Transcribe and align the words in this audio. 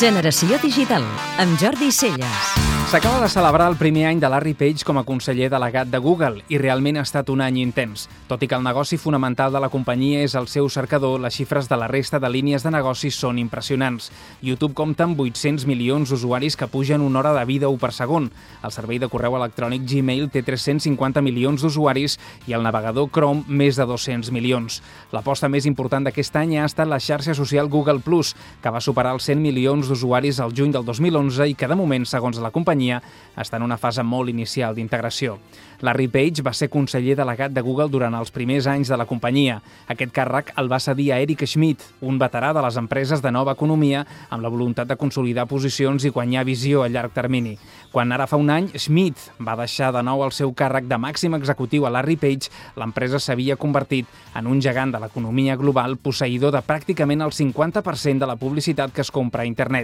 Generació 0.00 0.56
Digital, 0.62 1.04
amb 1.36 1.60
Jordi 1.60 1.92
Celles. 1.92 2.70
S'acaba 2.90 3.20
de 3.22 3.28
celebrar 3.30 3.68
el 3.70 3.76
primer 3.78 4.08
any 4.08 4.18
de 4.18 4.26
Larry 4.26 4.50
Page 4.58 4.82
com 4.82 4.98
a 4.98 5.04
conseller 5.06 5.46
delegat 5.52 5.86
de 5.92 5.98
Google 6.02 6.40
i 6.50 6.58
realment 6.58 6.96
ha 6.98 7.04
estat 7.06 7.28
un 7.30 7.38
any 7.44 7.60
intens. 7.62 8.08
Tot 8.26 8.42
i 8.42 8.48
que 8.50 8.56
el 8.56 8.64
negoci 8.66 8.96
fonamental 8.98 9.52
de 9.54 9.60
la 9.62 9.68
companyia 9.70 10.24
és 10.26 10.34
el 10.34 10.48
seu 10.50 10.66
cercador, 10.66 11.20
les 11.22 11.36
xifres 11.36 11.68
de 11.70 11.78
la 11.78 11.86
resta 11.86 12.18
de 12.18 12.26
línies 12.26 12.64
de 12.66 12.72
negoci 12.74 13.12
són 13.14 13.38
impressionants. 13.38 14.08
YouTube 14.42 14.74
compta 14.74 15.04
amb 15.06 15.20
800 15.22 15.68
milions 15.70 16.10
d'usuaris 16.10 16.56
que 16.58 16.66
pugen 16.66 17.04
una 17.04 17.20
hora 17.20 17.34
de 17.36 17.44
vídeo 17.46 17.70
per 17.78 17.92
segon. 17.94 18.26
El 18.64 18.74
servei 18.74 18.98
de 18.98 19.06
correu 19.12 19.38
electrònic 19.38 19.86
Gmail 19.86 20.26
té 20.34 20.42
350 20.42 21.22
milions 21.22 21.62
d'usuaris 21.62 22.18
i 22.48 22.58
el 22.58 22.66
navegador 22.66 23.06
Chrome 23.14 23.44
més 23.46 23.78
de 23.78 23.86
200 23.86 24.32
milions. 24.34 24.80
L'aposta 25.12 25.46
més 25.52 25.68
important 25.70 26.08
d'aquest 26.08 26.42
any 26.42 26.56
ha 26.58 26.66
estat 26.66 26.90
la 26.90 26.98
xarxa 26.98 27.38
social 27.38 27.70
Google+, 27.70 28.02
que 28.02 28.74
va 28.74 28.82
superar 28.82 29.14
els 29.14 29.30
100 29.30 29.38
milions 29.38 29.89
d'usuaris 29.90 30.38
al 30.40 30.54
juny 30.56 30.70
del 30.72 30.86
2011 30.86 31.50
i 31.50 31.56
que 31.58 31.68
de 31.68 31.76
moment, 31.76 32.06
segons 32.06 32.38
la 32.38 32.52
companyia, 32.54 33.02
està 33.36 33.58
en 33.58 33.66
una 33.66 33.78
fase 33.80 34.04
molt 34.06 34.30
inicial 34.30 34.78
d'integració. 34.78 35.36
Larry 35.80 36.08
Page 36.12 36.42
va 36.44 36.52
ser 36.52 36.68
conseller 36.68 37.14
delegat 37.16 37.54
de 37.56 37.62
Google 37.64 37.88
durant 37.88 38.12
els 38.14 38.30
primers 38.30 38.66
anys 38.68 38.90
de 38.92 38.98
la 39.00 39.06
companyia. 39.08 39.60
Aquest 39.88 40.12
càrrec 40.12 40.52
el 40.60 40.68
va 40.68 40.80
cedir 40.80 41.08
a 41.12 41.20
Eric 41.24 41.46
Schmidt, 41.48 41.86
un 42.04 42.18
veterà 42.20 42.52
de 42.52 42.60
les 42.60 42.76
empreses 42.76 43.22
de 43.24 43.32
nova 43.32 43.54
economia, 43.56 44.04
amb 44.28 44.44
la 44.44 44.52
voluntat 44.52 44.90
de 44.90 44.98
consolidar 45.00 45.48
posicions 45.48 46.04
i 46.04 46.12
guanyar 46.12 46.44
visió 46.44 46.84
a 46.84 46.90
llarg 46.92 47.14
termini. 47.16 47.56
Quan 47.90 48.12
ara 48.12 48.28
fa 48.28 48.36
un 48.36 48.52
any, 48.52 48.68
Schmidt 48.76 49.30
va 49.40 49.56
deixar 49.56 49.88
de 49.96 50.04
nou 50.04 50.20
el 50.22 50.34
seu 50.36 50.52
càrrec 50.52 50.84
de 50.86 51.00
màxim 51.00 51.34
executiu 51.34 51.86
a 51.86 51.90
Larry 51.90 52.18
Page, 52.20 52.52
l'empresa 52.76 53.18
s'havia 53.18 53.56
convertit 53.56 54.06
en 54.36 54.46
un 54.46 54.60
gegant 54.60 54.92
de 54.92 55.00
l'economia 55.00 55.56
global 55.56 55.96
posseïdor 55.96 56.52
de 56.52 56.60
pràcticament 56.60 57.24
el 57.24 57.32
50% 57.32 58.20
de 58.20 58.28
la 58.28 58.36
publicitat 58.36 58.92
que 58.92 59.00
es 59.00 59.10
compra 59.10 59.42
a 59.42 59.48
internet. 59.48 59.79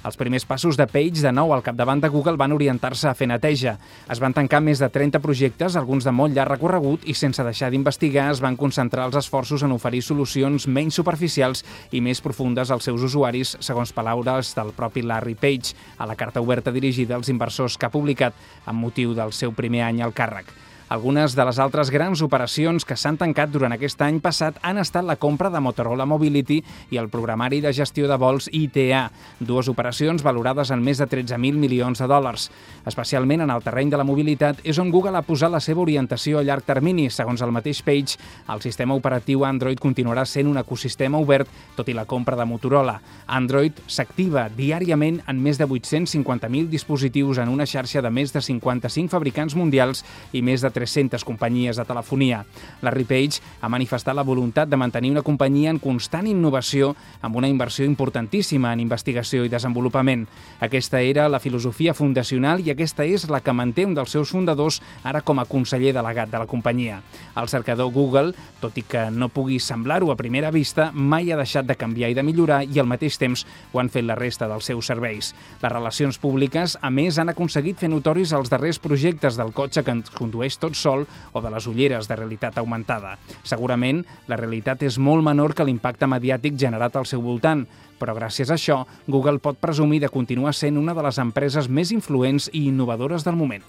Els 0.00 0.16
primers 0.16 0.46
passos 0.48 0.78
de 0.80 0.86
Page, 0.88 1.20
de 1.20 1.30
nou 1.32 1.50
al 1.52 1.60
capdavant 1.60 2.00
de 2.00 2.08
Google, 2.08 2.38
van 2.40 2.54
orientar-se 2.56 3.10
a 3.10 3.12
fer 3.16 3.26
neteja. 3.28 3.74
Es 4.08 4.20
van 4.22 4.32
tancar 4.32 4.62
més 4.64 4.80
de 4.80 4.88
30 4.88 5.20
projectes, 5.20 5.76
alguns 5.76 6.06
de 6.08 6.14
molt 6.16 6.32
llarg 6.32 6.54
recorregut, 6.54 7.04
i 7.04 7.12
sense 7.12 7.44
deixar 7.44 7.68
d'investigar 7.70 8.30
es 8.32 8.40
van 8.40 8.56
concentrar 8.56 9.04
els 9.10 9.18
esforços 9.20 9.60
en 9.66 9.76
oferir 9.76 10.00
solucions 10.06 10.64
menys 10.72 10.96
superficials 10.96 11.64
i 11.92 12.00
més 12.00 12.24
profundes 12.24 12.72
als 12.72 12.88
seus 12.88 13.04
usuaris, 13.10 13.58
segons 13.60 13.92
paraules 13.92 14.54
del 14.56 14.72
propi 14.72 15.04
Larry 15.04 15.36
Page, 15.36 15.76
a 15.98 16.08
la 16.08 16.16
carta 16.16 16.40
oberta 16.40 16.72
dirigida 16.72 17.18
als 17.18 17.28
inversors 17.28 17.76
que 17.76 17.90
ha 17.90 17.92
publicat 17.92 18.32
amb 18.64 18.80
motiu 18.80 19.12
del 19.12 19.36
seu 19.36 19.52
primer 19.52 19.84
any 19.84 20.00
al 20.00 20.16
càrrec. 20.16 20.48
Algunes 20.90 21.36
de 21.38 21.44
les 21.46 21.58
altres 21.62 21.86
grans 21.94 22.18
operacions 22.18 22.82
que 22.82 22.96
s'han 22.98 23.14
tancat 23.14 23.52
durant 23.54 23.70
aquest 23.70 24.00
any 24.02 24.16
passat 24.18 24.56
han 24.66 24.80
estat 24.82 25.04
la 25.06 25.14
compra 25.22 25.46
de 25.46 25.60
Motorola 25.62 26.02
Mobility 26.02 26.56
i 26.90 26.98
el 26.98 27.06
programari 27.12 27.60
de 27.62 27.70
gestió 27.70 28.08
de 28.10 28.16
vols 28.18 28.48
ITA, 28.50 29.04
dues 29.38 29.68
operacions 29.70 30.24
valorades 30.26 30.72
en 30.74 30.82
més 30.82 30.98
de 30.98 31.06
13.000 31.06 31.60
milions 31.62 32.02
de 32.02 32.08
dòlars. 32.10 32.48
Especialment 32.90 33.44
en 33.44 33.52
el 33.54 33.62
terreny 33.62 33.92
de 33.92 34.00
la 34.00 34.06
mobilitat 34.08 34.64
és 34.66 34.80
on 34.82 34.90
Google 34.90 35.14
ha 35.14 35.22
posat 35.22 35.52
la 35.54 35.60
seva 35.62 35.84
orientació 35.84 36.40
a 36.40 36.42
llarg 36.42 36.66
termini. 36.66 37.06
Segons 37.06 37.46
el 37.46 37.54
mateix 37.54 37.84
Page, 37.86 38.18
el 38.50 38.66
sistema 38.66 38.98
operatiu 38.98 39.46
Android 39.46 39.78
continuarà 39.78 40.26
sent 40.26 40.50
un 40.50 40.58
ecosistema 40.58 41.22
obert, 41.22 41.46
tot 41.78 41.86
i 41.86 41.94
la 41.94 42.02
compra 42.02 42.34
de 42.34 42.48
Motorola. 42.50 42.96
Android 43.28 43.78
s'activa 43.86 44.48
diàriament 44.58 45.22
en 45.30 45.38
més 45.38 45.54
de 45.62 45.70
850.000 45.70 46.66
dispositius 46.66 47.38
en 47.38 47.54
una 47.54 47.70
xarxa 47.70 48.02
de 48.02 48.10
més 48.10 48.34
de 48.34 48.42
55 48.42 49.14
fabricants 49.14 49.54
mundials 49.54 50.02
i 50.34 50.42
més 50.42 50.66
de 50.66 50.79
300 50.80 51.24
companyies 51.28 51.76
de 51.76 51.84
telefonia. 51.84 52.44
Larry 52.80 53.04
Page 53.04 53.44
ha 53.60 53.68
manifestat 53.68 54.16
la 54.16 54.24
voluntat 54.24 54.68
de 54.68 54.78
mantenir 54.80 55.12
una 55.12 55.24
companyia 55.26 55.70
en 55.70 55.78
constant 55.78 56.26
innovació 56.30 56.94
amb 57.20 57.36
una 57.36 57.48
inversió 57.50 57.84
importantíssima 57.84 58.72
en 58.72 58.80
investigació 58.80 59.44
i 59.44 59.52
desenvolupament. 59.52 60.24
Aquesta 60.64 61.02
era 61.04 61.28
la 61.28 61.40
filosofia 61.40 61.92
fundacional 61.94 62.64
i 62.64 62.72
aquesta 62.72 63.04
és 63.04 63.28
la 63.28 63.42
que 63.44 63.52
manté 63.52 63.84
un 63.84 63.94
dels 63.94 64.14
seus 64.14 64.32
fundadors 64.32 64.80
ara 65.04 65.20
com 65.20 65.38
a 65.38 65.46
conseller 65.48 65.92
delegat 65.96 66.32
de 66.32 66.40
la 66.40 66.48
companyia. 66.48 67.02
El 67.36 67.48
cercador 67.52 67.92
Google, 67.92 68.32
tot 68.60 68.78
i 68.80 68.86
que 68.86 69.08
no 69.10 69.28
pugui 69.28 69.60
semblar-ho 69.60 70.10
a 70.12 70.16
primera 70.16 70.50
vista, 70.54 70.90
mai 70.94 71.30
ha 71.32 71.38
deixat 71.40 71.68
de 71.68 71.76
canviar 71.76 72.10
i 72.10 72.16
de 72.16 72.24
millorar 72.24 72.62
i 72.64 72.80
al 72.80 72.88
mateix 72.88 73.18
temps 73.20 73.44
ho 73.72 73.80
han 73.82 73.92
fet 73.92 74.06
la 74.08 74.16
resta 74.16 74.48
dels 74.48 74.70
seus 74.70 74.88
serveis. 74.88 75.34
Les 75.60 75.72
relacions 75.72 76.16
públiques, 76.18 76.78
a 76.80 76.90
més, 76.90 77.18
han 77.18 77.32
aconseguit 77.32 77.78
fer 77.80 77.90
notoris 77.92 78.32
els 78.32 78.50
darrers 78.52 78.80
projectes 78.80 79.36
del 79.36 79.52
cotxe 79.52 79.84
que 79.84 79.94
ens 79.98 80.10
condueix 80.14 80.56
tot 80.60 80.69
tot 80.70 80.78
sol 80.78 81.06
o 81.32 81.42
de 81.42 81.50
les 81.50 81.66
ulleres 81.66 82.08
de 82.08 82.16
realitat 82.16 82.58
augmentada. 82.58 83.16
Segurament, 83.42 84.04
la 84.30 84.38
realitat 84.38 84.82
és 84.86 84.98
molt 84.98 85.24
menor 85.26 85.54
que 85.54 85.66
l'impacte 85.66 86.06
mediàtic 86.06 86.56
generat 86.58 86.96
al 86.96 87.06
seu 87.06 87.22
voltant, 87.22 87.66
però 88.00 88.14
gràcies 88.16 88.48
a 88.50 88.56
això, 88.56 88.86
Google 89.06 89.42
pot 89.42 89.58
presumir 89.60 90.00
de 90.00 90.08
continuar 90.08 90.54
sent 90.54 90.78
una 90.80 90.94
de 90.94 91.04
les 91.04 91.18
empreses 91.18 91.68
més 91.68 91.92
influents 91.92 92.48
i 92.52 92.66
innovadores 92.70 93.26
del 93.26 93.36
moment. 93.36 93.66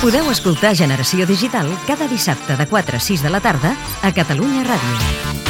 Podeu 0.00 0.30
escoltar 0.32 0.72
Generació 0.78 1.26
Digital 1.28 1.68
cada 1.86 2.08
dissabte 2.08 2.56
de 2.56 2.66
4 2.66 2.96
a 2.96 3.04
6 3.10 3.26
de 3.26 3.36
la 3.36 3.44
tarda 3.44 3.76
a 4.00 4.14
Catalunya 4.16 4.64
Ràdio. 4.64 5.49